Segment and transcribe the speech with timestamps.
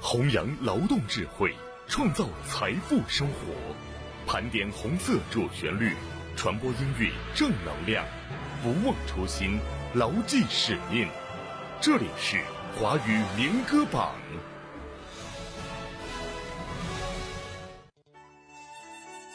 [0.00, 1.54] 弘扬劳动智慧，
[1.86, 3.52] 创造财富生活，
[4.26, 5.94] 盘点红色主旋律，
[6.36, 8.04] 传播音乐正能量，
[8.62, 9.58] 不忘初心，
[9.94, 11.08] 牢记使命。
[11.80, 12.40] 这里是
[12.78, 14.14] 华语民歌榜。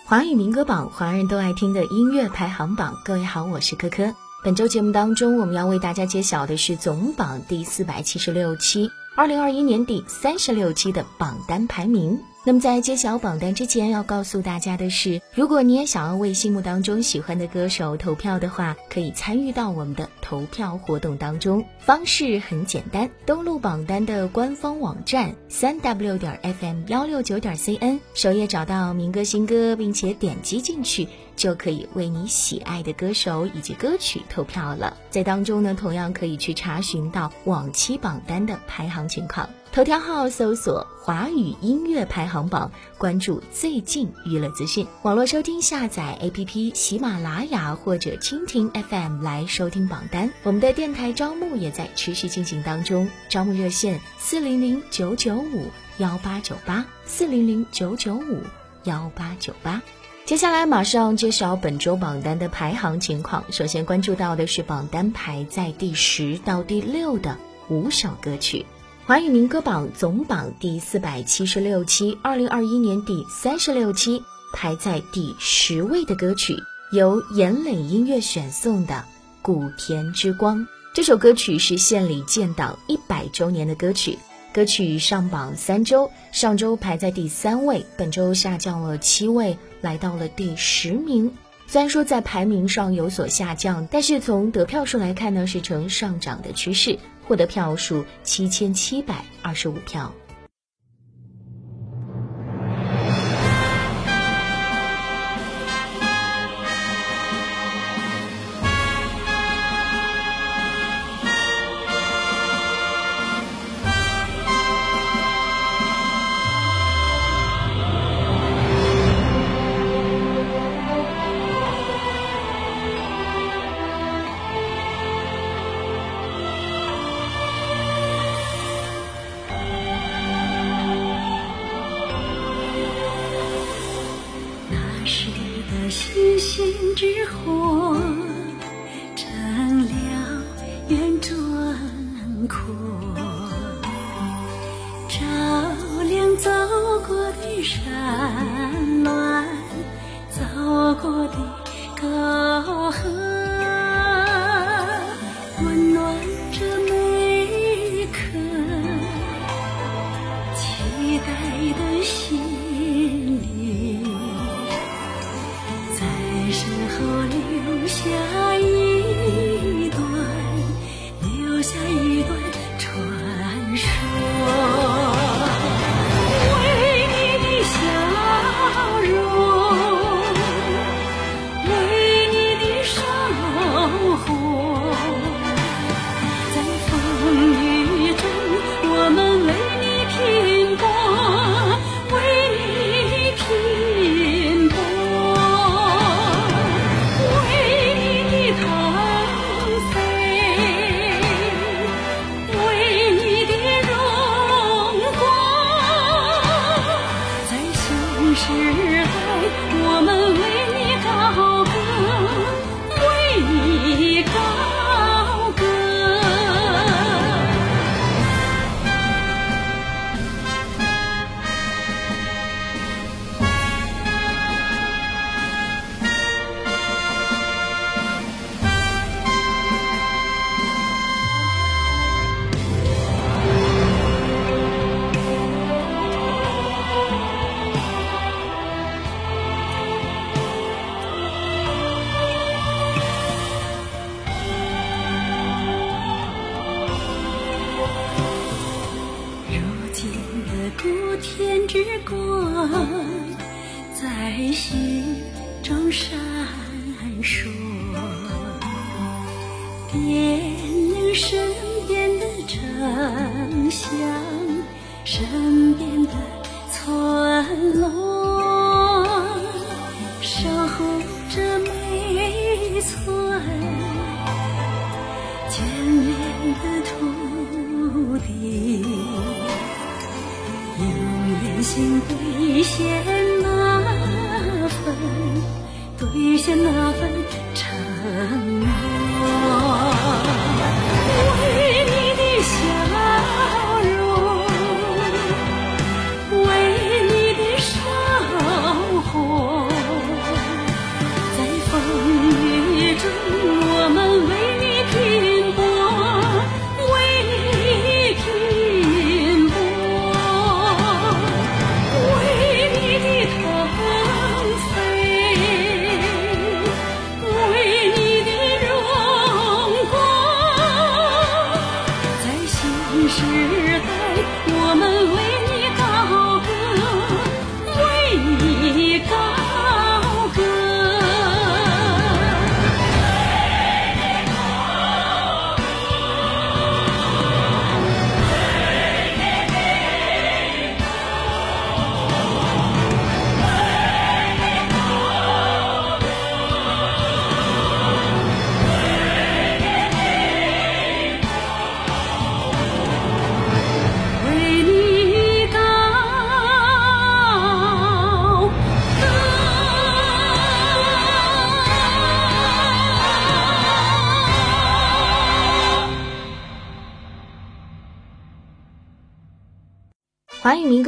[0.06, 2.96] 华语民歌榜，华人都爱听的音乐排行榜。
[3.04, 4.16] 各位好，我是科科。
[4.44, 8.92] 本周节目当中，我们要为大家揭晓的是总榜第四百七十六期。
[9.16, 12.20] 二零二一年第三十六期的榜单排名。
[12.46, 21.64] 那么在揭晓榜单之前，要告诉大家的是，如果你也想要为心目当中喜欢的歌手投票的话，可以参与到我们的投票活动当中。
[21.80, 31.08] 方式很简单，登录榜单的官方网站三 w 点 fm 幺六九点 cn，首页找到民歌新歌，并且点击进去。
[31.36, 34.96] 就可以为你喜爱的歌手以及歌曲投票了。
[35.10, 39.50] 在当中呢，同样可以去查询到往期榜单的排行情况。
[39.74, 44.86] 头条号搜索“华语音乐排行榜”，关注最近娱乐资讯。
[45.02, 50.32] 网络收听下载 APP 喜马拉雅或者蜻蜓 FM 来收听榜单。
[50.44, 58.44] 我们的电台招募也在持续进行当中，招募热线四零零九九五幺八九八四零零九九五
[58.84, 59.82] 幺八九八。
[60.24, 63.44] 接下来马上揭晓本周榜单的排行情况。
[63.52, 67.40] 首先关注到的是榜单排在第十到第六的
[67.70, 68.68] 五首歌曲。
[69.06, 76.56] 华语民歌榜总榜第四百七十六期，二零二一年第三十六期排在第十位的歌曲，
[76.94, 78.94] 由严磊音乐选送的
[79.42, 80.60] 《古田之光》。
[80.94, 84.18] 这首歌曲是县里建党一百周年的歌曲。
[84.54, 91.34] 歌曲上榜三周，上周排在第三位，本周下降了七位，来到了第十名。
[91.68, 97.00] 虽然说在排名上有所下降，但是从得票数来看呢，是呈上涨的趋势，
[97.34, 100.14] 获得票数七千七百二十五票。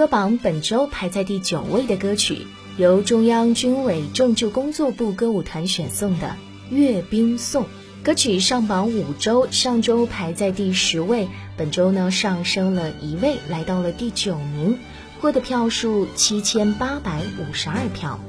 [0.07, 2.48] 榜本周排在第九位的歌曲，
[2.78, 6.36] 由中央军委政治工作部歌舞团选送的
[6.75, 7.63] 《阅兵颂》。
[8.04, 14.78] 歌曲上榜五周，上周排在第十位，本周呢上升了一位，来到了第九名，
[15.19, 18.19] 获得票数七千八百五十二票。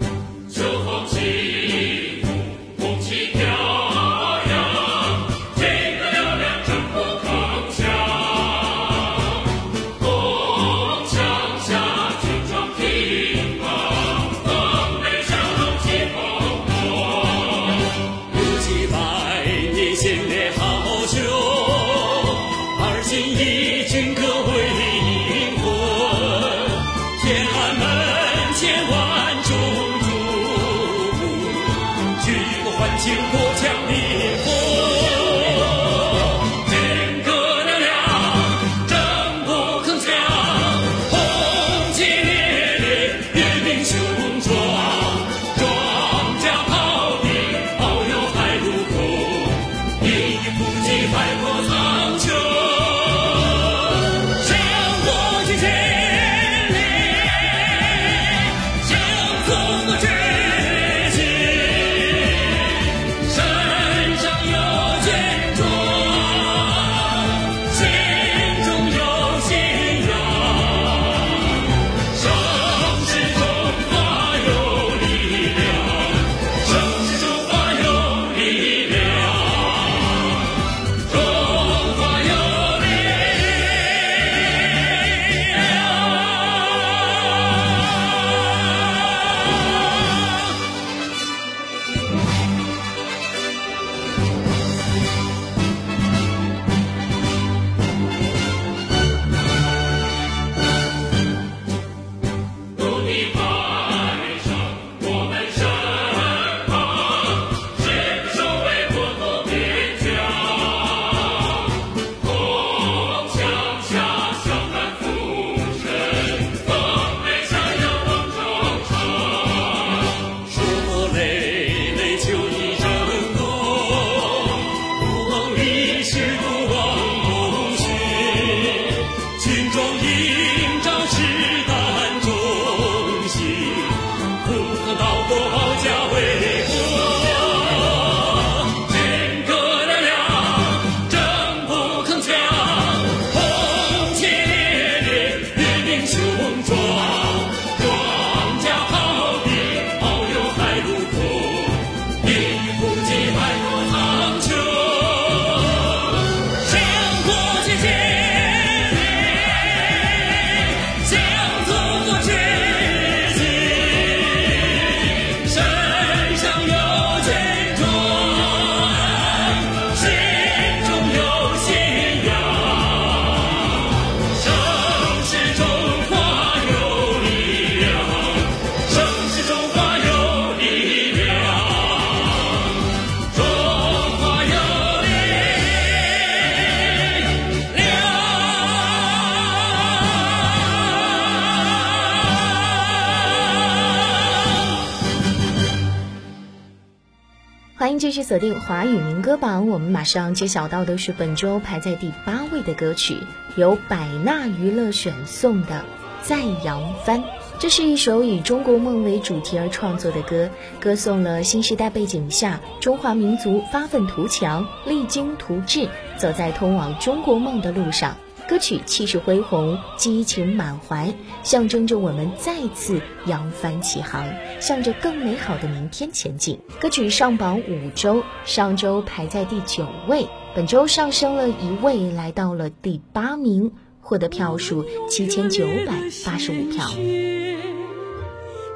[197.86, 203.19] 欢迎继续锁定华语民歌榜，我们马上揭晓到的是本周排在第八位的歌曲，
[203.55, 205.84] 由百纳娱乐选送的
[206.26, 207.20] 《在扬帆》。
[207.60, 210.50] 这是一首以中国梦为主题而创作的歌，
[210.81, 218.16] 歌颂了新时代背景下中华民族发愤图强、励精图治，走在通往中国梦的路上。
[218.48, 221.12] 歌曲气势恢宏，激情满怀，
[221.43, 224.24] 象征着我们再次扬帆起航，
[224.60, 226.60] 向着更美好的明天前进。
[226.81, 235.93] 歌曲上榜五周，上周排在第九位，本周上升了一位，来到了第八名，获得票数七千九百
[236.24, 236.86] 八十五票。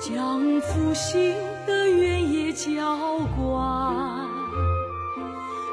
[0.00, 1.36] 将复兴
[1.66, 4.26] 的原野浇灌，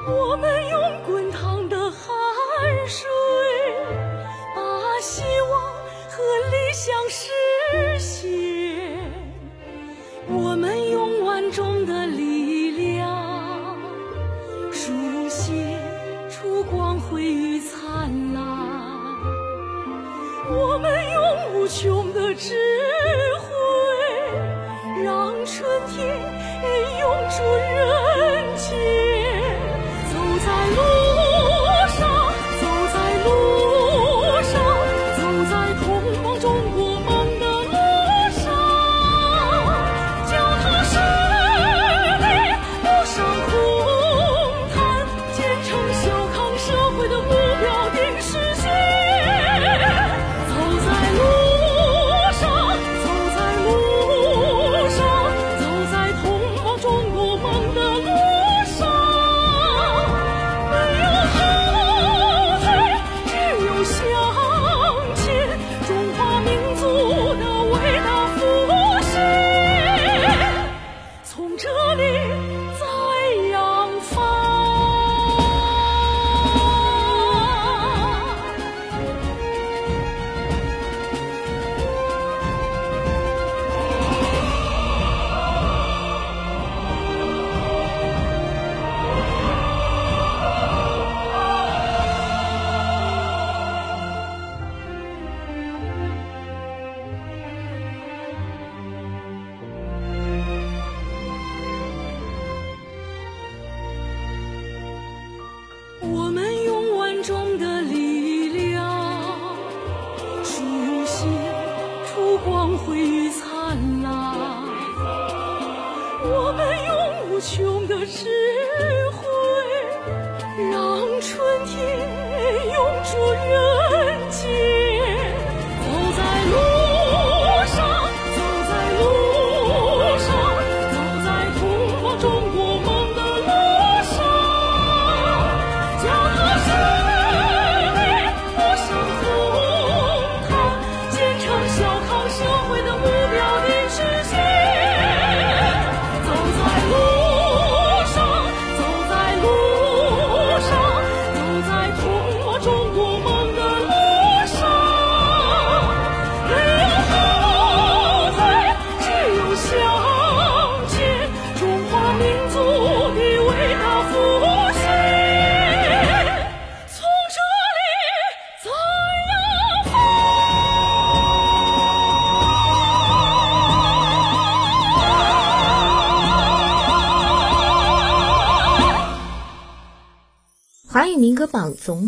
[0.06, 1.57] 我们用滚烫
[6.77, 6.93] 理想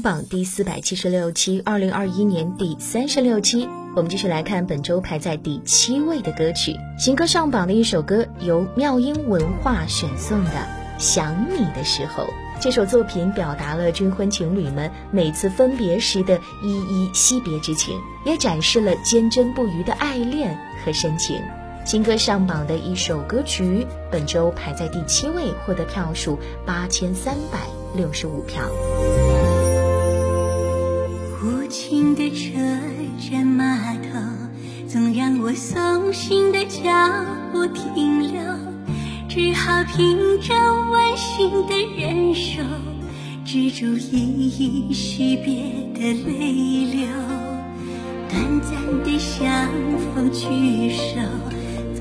[0.01, 10.51] 榜第四百七十六期，二零二一年第三十六期，我们继续来看本周排在第七位的歌曲，新歌上榜的一首歌，由妙音文化选送的
[10.98, 12.24] 《想你的时候》。
[12.62, 21.41] 这首作品表达了军婚情侣们每次分别时的依依惜别之情，也展示了坚贞不渝的爱恋和深情。
[21.86, 27.60] 新歌上榜的一首歌曲，本周排在第七位，获得票数八千三百
[27.96, 28.63] 六十五票。
[31.41, 32.60] 无情的车
[33.17, 34.19] 站码头，
[34.89, 36.84] 总让我送行的脚
[37.53, 38.41] 步停留，
[39.29, 40.53] 只好凭着
[40.91, 42.62] 温馨的忍受，
[43.46, 44.50] 止住依
[44.89, 47.08] 依惜别的泪流。
[48.27, 49.48] 短暂的相
[50.13, 51.22] 逢聚首。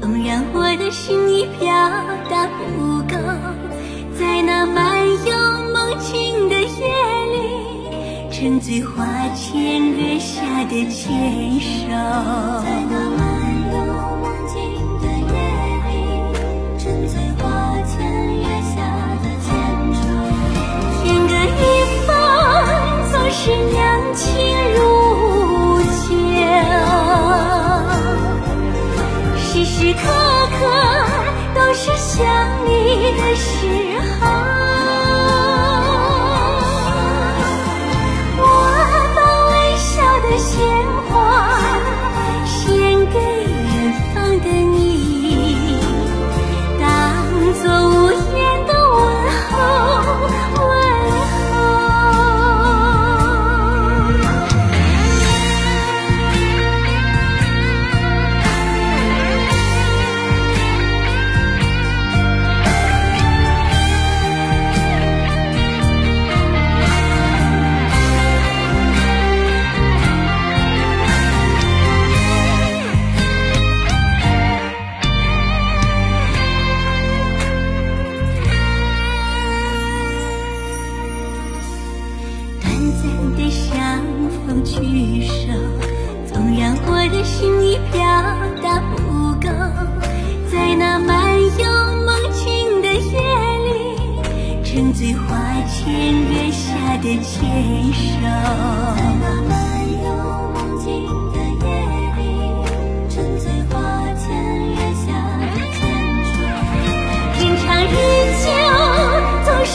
[0.00, 1.68] 总让我的心意表
[2.30, 3.16] 达不够，
[4.16, 5.34] 在那漫游
[5.72, 7.17] 梦境的夜，
[8.40, 13.27] 沉醉花前月下的牵手。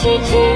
[0.03, 0.52] 奇迹。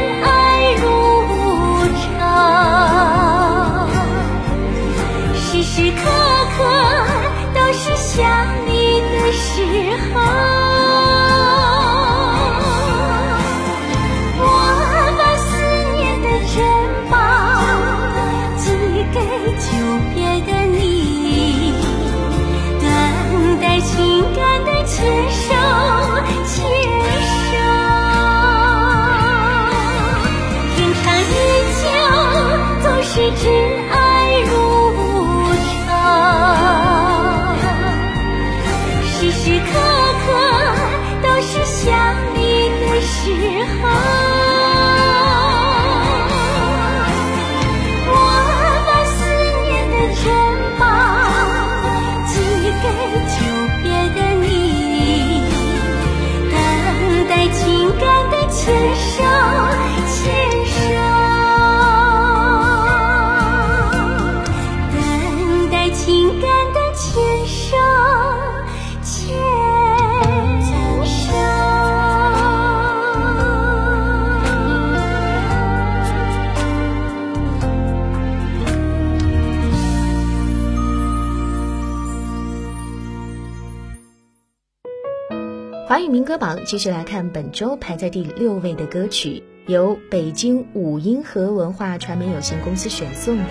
[86.17, 93.43] 民歌榜继续来看本周排在第六位的歌曲，由北京五音盒文化传媒有限公司选送的《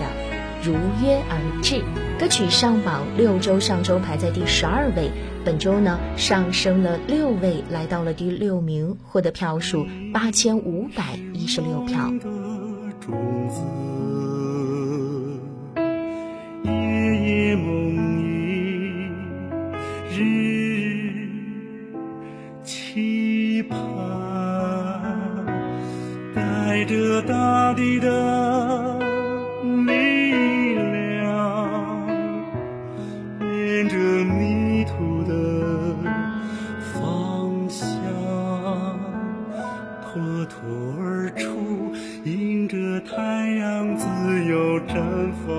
[0.61, 1.75] 如约而至》。
[2.19, 5.09] 歌曲上榜六周，上周排在第十二位，
[5.45, 12.11] 本周呢上升了六位，来到了第六名，获得票数八千五百一十六票。
[12.19, 12.25] 的
[12.99, 13.61] 种子，
[16.65, 17.55] 夜夜
[27.67, 28.97] 大地的
[29.85, 31.27] 力量，
[33.41, 35.33] 沿着迷途的
[36.93, 37.83] 方向。
[40.01, 40.55] 脱土
[40.97, 41.91] 而出，
[42.23, 43.21] 迎着太
[43.57, 44.07] 阳自
[44.45, 44.95] 由绽
[45.45, 45.51] 放。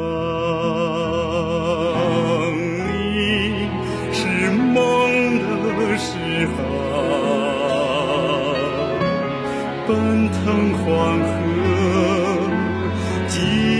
[2.57, 3.69] 你
[4.15, 4.75] 是梦
[5.77, 6.17] 的诗
[6.57, 6.57] 行，
[9.87, 9.93] 奔
[10.31, 10.87] 腾黄
[11.21, 11.29] 河，
[13.29, 13.78] 激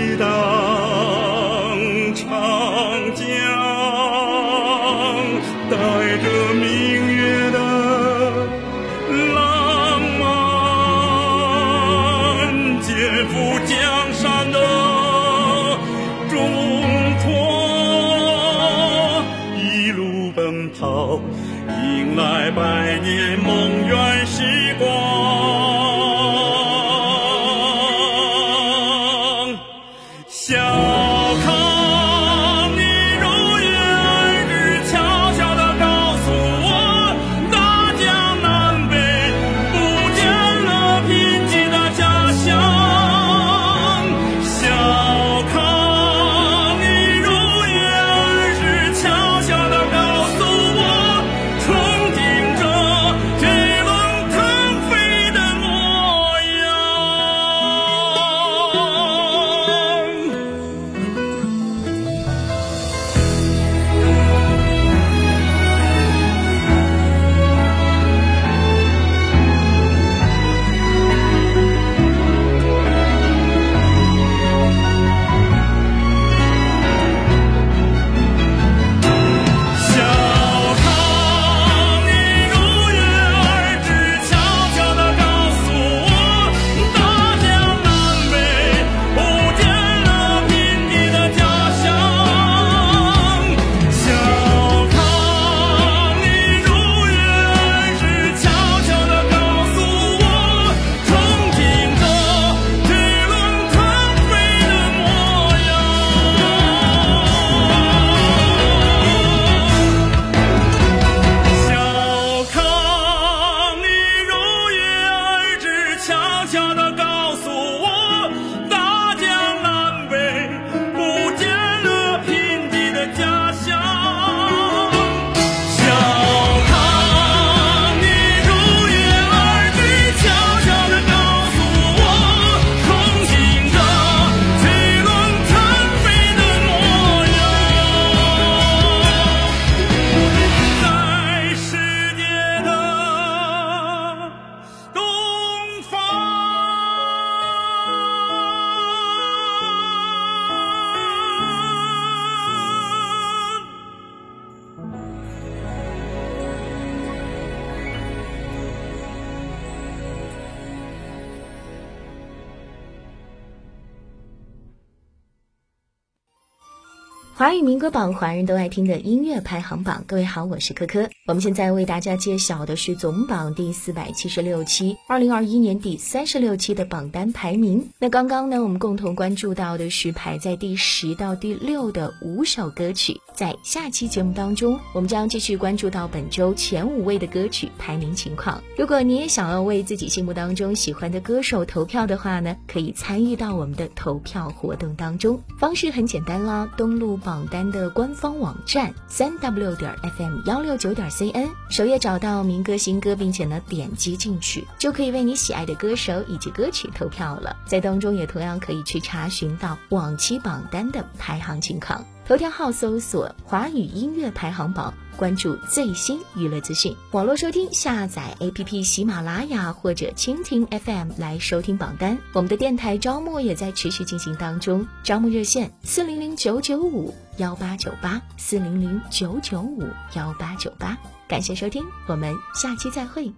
[167.39, 170.03] 华语民歌榜，华人都爱听的音乐排行榜。
[170.05, 171.09] 各位好，我是珂珂。
[171.25, 177.91] 我们现在为大家揭晓的是总榜第四百七十六期，二零二一年第三十六期的榜单排名。
[177.97, 183.15] 那刚刚呢，我们共同关注到的是排在第十到第六的五首歌曲。
[183.33, 188.61] 在下期节目当中，我们将继续关注到本周前五位的歌曲排名情况。
[188.77, 195.41] 如果你也想要为自己心目当中喜欢的歌手投票的话呢，可以参与到我们的投票活动当中。
[195.57, 197.17] 方式很简单啦，登录。
[197.29, 207.55] 榜单的官方网站三 w 点 fm 幺六九点 cn 首页找到民歌新歌，并且呢点击进去，就可以为你喜爱的歌手以及歌曲投票了。
[207.67, 212.03] 在当中也同样可以去查询到往期榜单的排行情况。
[212.29, 214.93] 头条号搜索华语音乐排行榜。
[215.17, 222.15] 关注最新娱乐资讯，网络收听下载 APP 喜马拉雅或者蜻蜓 FM 来收听榜单。
[222.33, 230.95] 我们的电台招募也在持续进行当中，招募热线四零零九九五幺八九八四零零九九五幺八九八。
[231.27, 233.33] 感谢收听，我们下期再会。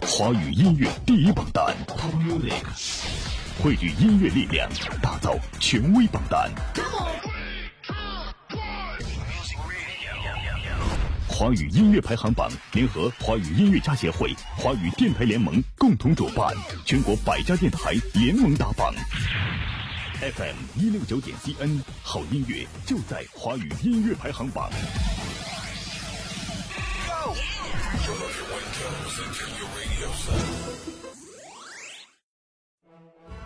[0.00, 1.76] 华语音乐第一榜单，
[3.62, 4.66] 汇聚音乐力量，
[5.02, 6.50] 打造权威榜单。
[11.42, 16.54] 华语音乐排行榜联合华语音乐家协会、华语电台联盟共同主办，
[16.86, 18.94] 全国百家电台联盟打榜。
[20.20, 24.70] FM 一六九点 CN，好音乐就在华语音乐排行榜。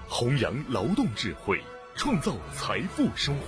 [0.07, 1.59] 弘扬劳动智慧，
[1.95, 3.45] 创造财富生活，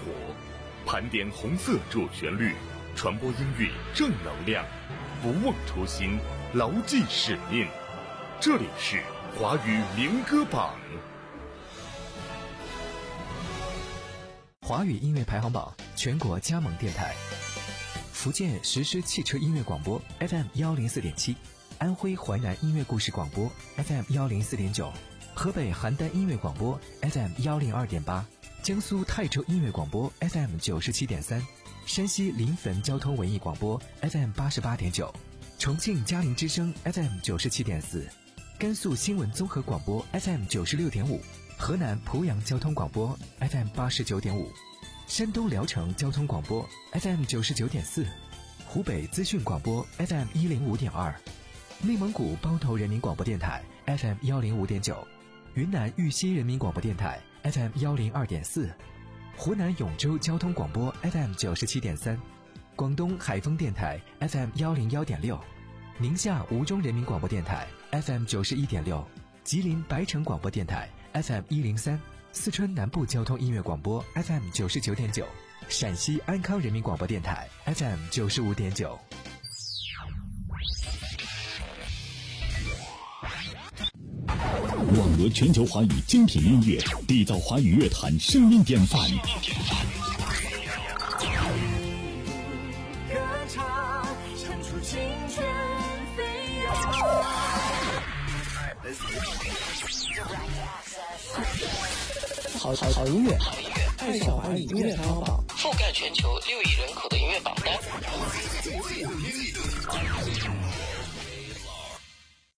[0.86, 2.54] 盘点红色主旋律。
[2.98, 4.66] 传播音乐正能量，
[5.22, 6.18] 不忘初心，
[6.52, 7.64] 牢记使命。
[8.40, 9.00] 这里是
[9.36, 10.74] 华语民歌榜，
[14.62, 17.14] 华语音乐排行榜全国加盟电台：
[18.12, 21.36] 福建实施汽车音乐广播 FM 幺零四点七，
[21.78, 24.92] 安徽淮南音乐故事广播 FM 幺零四点九，
[25.36, 28.26] 河北邯郸音乐广播 FM 幺零二点八，
[28.60, 31.40] 江苏泰州音乐广播 FM 九十七点三。
[31.88, 35.10] 山西临汾交通文艺广播 FM 八十八点九，
[35.58, 38.06] 重庆嘉陵之声 FM 九十七点四，
[38.58, 41.18] 甘肃新闻综合广播 FM 九十六点五，
[41.56, 44.52] 河南濮阳交通广播 FM 八十九点五，
[45.06, 48.06] 山东聊城交通广播 FM 九十九点四，
[48.66, 51.18] 湖北资讯广播 FM 一零五点二，
[51.80, 55.08] 内蒙古包头人民广播电台 FM 幺零五点九，
[55.54, 58.70] 云南玉溪人民广播电台 FM 幺零二点四。
[59.38, 62.18] 湖南永州交通广播 FM 九十七点三，
[62.74, 65.38] 广东海丰电台 FM 幺零幺点六，
[65.96, 69.06] 宁夏吴忠人民广播电台 FM 九十一点六，
[69.44, 72.00] 吉林白城广播电台 FM 一零三，
[72.32, 75.24] 四川南部交通音乐广播 FM 九十九点九，
[75.68, 78.98] 陕西安康人民广播电台 FM 九十五点九。
[84.96, 88.98] 网罗全球华语精品音乐，缔造华语乐坛声音典范。
[102.58, 103.36] 好好好音乐，
[103.98, 107.78] 爱上华语音乐排行榜，覆盖全球六亿人口的音乐榜单。